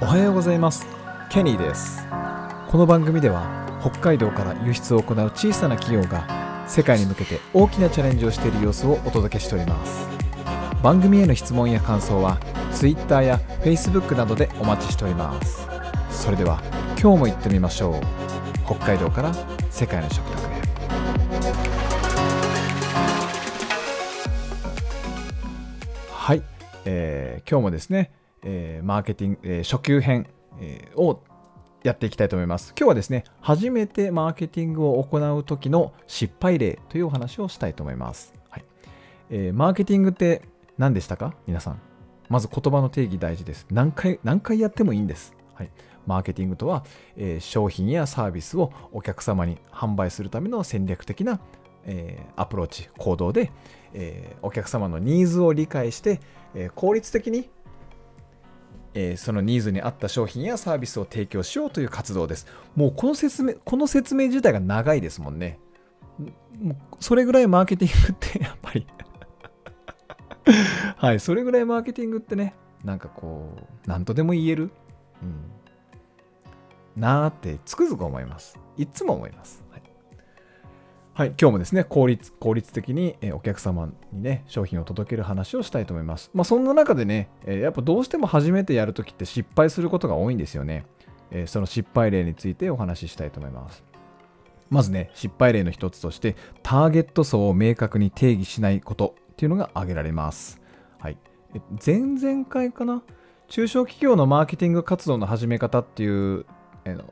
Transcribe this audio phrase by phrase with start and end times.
[0.00, 0.86] おはようございます。
[1.28, 2.06] ケニーです。
[2.68, 6.24] この番組では北海道から輸出を行う小さな企業が
[6.68, 10.06] 世界に向けて大きなチャレンジをしている様子をお届けしております。
[10.84, 12.38] 番組への質問や感想は
[12.72, 15.66] Twitter や Facebook などでお待ちしております。
[16.10, 18.00] それでは今日も行ってみましょう。
[18.66, 19.34] 北海道から
[19.68, 20.58] 世界の食卓へ。
[26.12, 26.42] はい、
[26.84, 28.12] えー今日もですね、
[28.42, 30.26] えーマーケティング、えー初級編、
[30.60, 31.22] えーを
[31.84, 32.74] やっていきたいと思います。
[32.76, 38.34] 今日はですね、初めてマーケティングを行う時の失敗例というお話をしたいと思います。
[38.50, 38.64] はい
[39.30, 40.42] えーマーケティングって
[40.76, 41.34] 何でしたか？
[41.46, 41.80] 皆さん。
[42.28, 43.66] まず言葉の定義大事です。
[43.70, 45.34] 何回、何回やってもいいんです。
[45.54, 45.70] はい、
[46.06, 46.84] マーケティングとは、
[47.16, 51.40] えー商品やサービスをお客様に販売するための戦略的な、
[51.84, 53.50] えーアプローチ、行動で、
[53.94, 56.20] えーお客様のニーズを理解して、
[56.54, 57.48] えー効率的に
[58.94, 62.46] えーそのニーズに合った商品やサービスを提供しようという活動です。
[62.74, 65.58] もうこの説明、この説明自体が長いですもんね。
[66.60, 68.86] もうそれぐらいマーケティングって やっぱり
[70.96, 73.54] はい、それぐらいマーケティングってね、なんかこ
[73.86, 74.70] う、なんとでも言える、
[75.22, 78.58] うん、なーってつくづく思います。
[78.76, 79.62] いつも思います。
[79.70, 79.82] はい
[81.18, 86.30] はい、今日もですね、効率効率的にお客様にね、商品を届ける話をしたいと思います。
[86.32, 90.86] まあ、そんな中でね、やっぱどうしても初めてやるときって失敗することが多いんですよね。
[91.46, 93.82] その失敗例についてお話ししたいと思います。
[94.70, 100.60] まずね、失敗例の一つとして、ターゲット層を明確に定義しないことっていうのが挙げられます。
[101.00, 101.18] はい。
[101.84, 103.02] 前々回かな？
[103.48, 106.46] 中小企業のマーケティング活動の始め方っていう、
[106.84, 107.02] えーの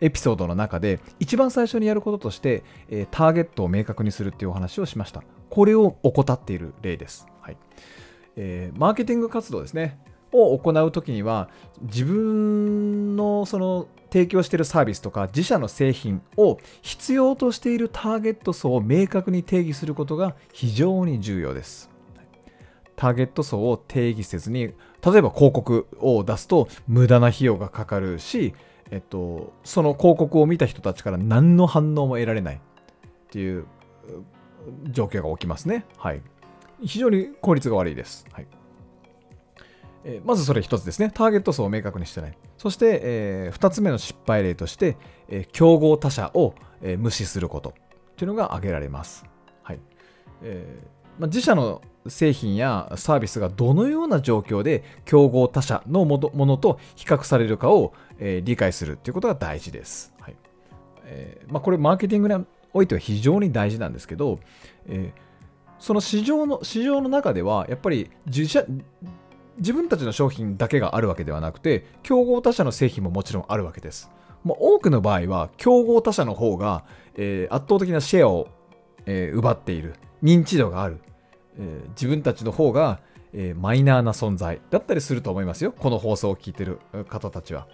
[0.00, 5.22] エピソードの中で一番最初にやることとして、えーターゲットを明確にするっていうお話をしました。
[5.50, 7.26] これを怠っている例です。
[7.40, 7.56] はい
[8.36, 9.98] えーマーケティング活動ですね。
[10.36, 11.48] を行うときには
[11.82, 21.88] 自分のその提供しているサービスとか自社の製品を必要としているターゲット層を明確に定義することが非常に重要です。
[22.96, 24.72] ターゲット層を定義せずに
[25.04, 28.54] 例えば広告を出すと無駄な費用がかかるし、
[28.90, 32.60] えっと、その広告を見た人たちから何の反応も得られないっ
[33.30, 33.66] ていう
[34.90, 35.84] 状況が起きますね。
[35.96, 36.22] はい。
[36.84, 38.26] 非常に効率が悪いです。
[38.32, 38.46] はい。
[40.04, 41.10] えまずそれ一つですね。
[41.12, 42.38] ターゲット層を明確にしてない。
[42.58, 44.96] そして、え2つ目の失敗例として、
[45.28, 49.24] えー競合他社を、えー無視することっていうのが挙げられます。
[49.62, 49.80] はい。
[50.42, 60.12] えーまあ、自社の製品やサービスがどのような状況で競合他社のものと比較されるかを、えー理解するということが大事です。
[60.20, 60.36] はい
[61.04, 64.38] えーまあ、これマーケティングにおいては非常に大事なんですけど、
[64.86, 65.24] えー
[65.76, 68.64] その市場の市場の中ではやっぱり自社
[69.58, 74.10] 自分たちの商品だけがあるわけではなくて競合他社の製品ももちろんあるわけです。
[74.44, 76.84] まあ、多くの場合は競合他社の方が、
[77.16, 78.48] えー圧倒的なシェアを、
[79.04, 80.98] えー奪っている認知度がある、
[81.58, 82.98] えー自分たちの方が、
[83.32, 87.68] えーマイナーな存在だったりすると思いますよこの放送を聞いてる方たちは。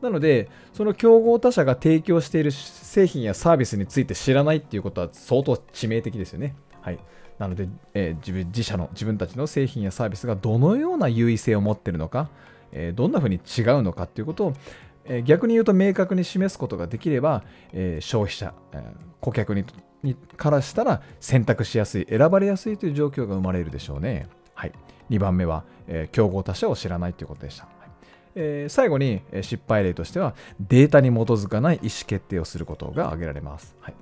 [0.00, 6.54] なのでその競合他社が提供している製品やサービスについて知らないっていうことは相当致命的ですよね。
[6.82, 6.98] はい、
[7.38, 12.28] なので、えー自分自社の自分たちの製品やサービスがどのような優位性を持ってるのか、
[12.72, 14.52] えーどんなふうに違うのかっていうことを、
[15.08, 18.82] え逆に言うと明確に示すことができれば、え消費者、え
[19.20, 19.64] 顧客に
[20.36, 24.28] からしたら選択しやすい、選ばれやすいという状況が生まれるでしょうね。
[24.54, 24.72] はい、
[25.10, 27.68] 2番目は、え競合他社を知らないということでした。
[28.34, 33.76] えー最後に失敗例としてはデータに基づかない意思決定をすることが挙げられます。
[33.80, 33.94] はい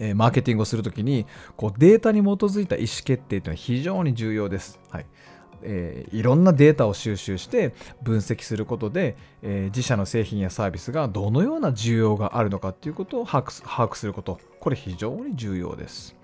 [0.00, 4.78] えマーケティングをするときにこうデータに基づいた意思決定というのは非常に重要です。
[4.90, 5.06] はい
[5.62, 16.16] えーいろんなデータを収集して分析することで、えー自社の製品やサービスがどのような需要があるのかということを把握することこれ非常に重要です。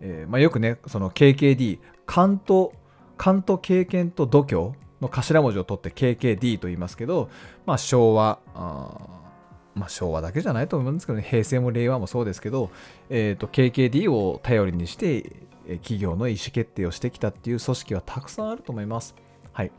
[0.00, 2.72] えーまあ、よくねその KKD 勘と
[3.16, 7.30] 勘と経験と度胸の頭文字を取って KKD と言いますけど、
[7.66, 8.38] まあ、昭和
[9.74, 12.70] まあ、昭和だけじゃないと思うんですけど、ね、平成も令和もそうですけど、
[13.10, 19.14] えー、と KKD を頼りにして企業の意思決定をしてきたっていう組織はたくさんあると思います。
[19.52, 19.72] はい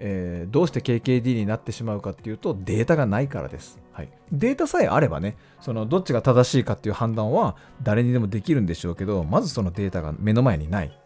[0.00, 3.78] えーどうして KKD になってしまうかっていうとデータがないからです。
[3.92, 10.98] はい、データさえあればねそのどっちが正しいかっていう判断は誰にでもできるんでしょうけどまずそのデータが目の前にない、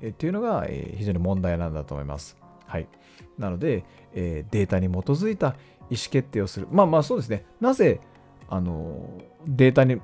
[0.00, 2.36] えーっていうのが、えー非常に問題なんだと思います。
[2.66, 2.88] はい、
[3.38, 3.84] なので、
[4.14, 5.48] えーデータに基づいた
[5.90, 8.00] 意思決定をするまあまあそうですねなぜ
[8.48, 10.00] あのデータに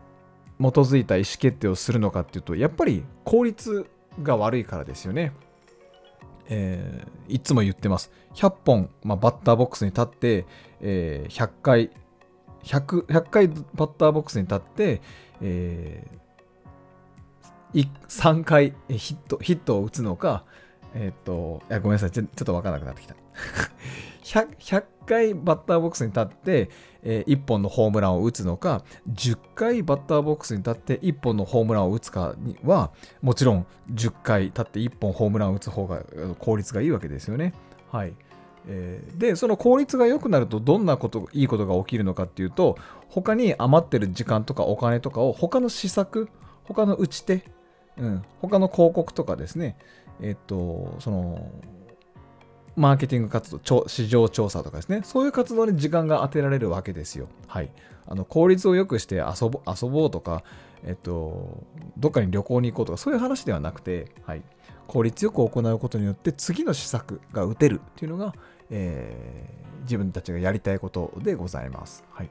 [0.58, 3.86] 基づいた意思決定をするのかっていうとやっぱり効率
[4.22, 5.32] が悪いからですよね。
[6.48, 8.12] えーいつも言ってます。
[8.34, 10.46] 100本、まあ、バッターボックスに立って、
[10.80, 11.90] えー100回、
[12.62, 15.00] 100, 100回バッターボックスに立って、
[15.40, 20.44] えー3回ヒットヒットを打つのか、
[20.94, 23.16] えーっといやごめんなさい、ちょちょっと分からなくなってきた。
[24.22, 26.70] 100, 100回バッターボックスに立って、
[27.02, 32.90] え1本のホームランを打つのか、10回バッターボックスに立って1本のホームランを打つかには、
[33.22, 36.02] もちろん10回立って1本ホームランを打つ方が
[36.38, 37.52] 効率がいいわけですよね。
[37.90, 38.14] はい。
[38.66, 42.78] えーで、その効率が良くなるとどんなこと、いいことが起きるのかっていうと、
[43.08, 46.28] 他に余ってる時間とかお金とかを他の施策、
[46.64, 47.44] 他の打ち手、
[47.98, 49.76] うん、他の広告とかですね、
[50.20, 51.50] えっと、その、
[52.76, 57.29] マーケティング活動、市場調査とかですね、そういう活動に時間が当てられるわけですよ。
[57.47, 57.71] はい。
[58.06, 60.44] あの効率を良くして遊ぼ遊ぼうとか、
[60.85, 61.65] えっと、
[61.97, 64.43] どっかに旅行に行こうとか、そういう話ではなくて、はい。
[64.87, 68.35] 効率よく行うことによって、次の施策が打てるっていうのが、
[68.71, 72.05] えー自分たちがやりたいことでございます。
[72.11, 72.31] はい。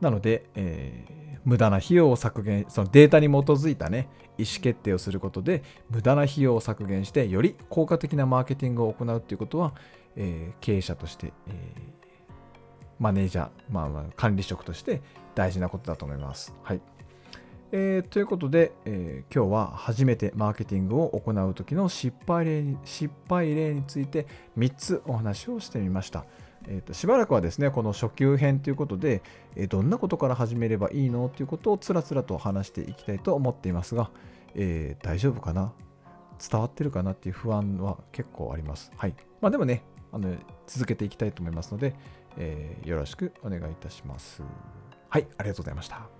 [0.00, 9.72] なので、えー無駄な費用を削減、そのデータに基づいたね、意思決定をすることで、無駄な費用を削減して、より効果的なマーケティングを行うということは、
[10.16, 11.96] えー経営者として、えー
[12.98, 15.02] マネージャー、まあ、まあ管理職として
[15.34, 16.52] 大事なことだと思います。
[16.64, 16.80] はい。
[17.70, 24.26] えーということで、えー今日は初めてマーケティングを行う時の失敗例に失敗例について
[24.58, 26.24] 3つお話をしてみました。
[26.68, 29.22] えーとしばらくはですね、この初級編ということで、
[29.54, 34.10] えどんなことから始めればいいのということをつらつらと話していきたいと思っていますが、
[34.54, 35.72] えー大丈夫かな？
[36.50, 38.92] 伝わってるかなっていう不安は結構あります。
[38.96, 39.14] はい。
[39.40, 39.82] まあでもね、
[40.12, 40.34] あの
[40.66, 41.94] 続けていきたいと思いますので、
[42.36, 44.42] えーよろしくお願いいたします。
[45.08, 46.15] はい、ありがとうございました。